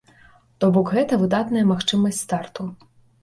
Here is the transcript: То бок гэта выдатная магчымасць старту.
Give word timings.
То 0.63 0.69
бок 0.77 0.87
гэта 0.95 1.19
выдатная 1.25 1.65
магчымасць 1.73 2.21
старту. 2.25 2.69